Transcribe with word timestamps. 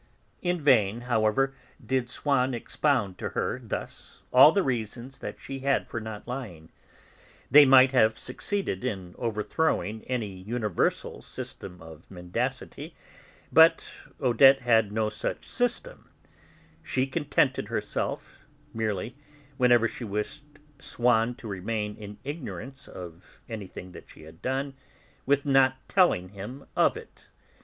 In 0.41 0.59
vain, 0.59 1.01
however, 1.01 1.53
did 1.85 2.09
Swann 2.09 2.55
expound 2.55 3.19
to 3.19 3.29
her 3.37 3.61
thus 3.63 4.23
all 4.33 4.51
the 4.51 4.63
reasons 4.63 5.19
that 5.19 5.39
she 5.39 5.59
had 5.59 5.87
for 5.87 5.99
not 6.01 6.27
lying; 6.27 6.71
they 7.51 7.65
might 7.65 7.91
have 7.91 8.17
succeeded 8.17 8.83
in 8.83 9.13
overthrowing 9.19 10.03
any 10.07 10.25
universal 10.41 11.21
system 11.21 11.83
of 11.83 12.09
mendacity, 12.09 12.95
but 13.51 13.85
Odette 14.19 14.61
had 14.61 14.91
no 14.91 15.11
such 15.11 15.45
system; 15.45 16.09
she 16.81 17.05
contented 17.05 17.67
herself, 17.67 18.39
merely, 18.73 19.15
whenever 19.57 19.87
she 19.87 20.03
wished 20.03 20.41
Swann 20.79 21.35
to 21.35 21.47
remain 21.47 21.95
in 21.95 22.17
ignorance 22.23 22.87
of 22.87 23.37
anything 23.47 23.91
that 23.91 24.09
she 24.09 24.23
had 24.23 24.41
done, 24.41 24.73
with 25.27 25.45
not 25.45 25.75
telling 25.87 26.29
him 26.29 26.65
of 26.75 26.97
it. 26.97 27.27